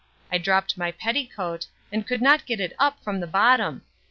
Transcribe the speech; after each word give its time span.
I 0.31 0.39
dropt 0.39 0.79
my 0.79 0.91
petticoat, 0.91 1.67
and 1.91 2.07
could 2.07 2.23
not 2.23 2.47
get 2.47 2.59
it 2.59 2.73
up 2.79 3.03
from 3.03 3.19
the 3.19 3.27
bottom. 3.27 3.83